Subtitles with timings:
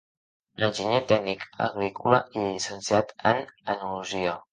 [0.67, 4.35] Enginyer tècnic agrícola i llicenciat en enologia.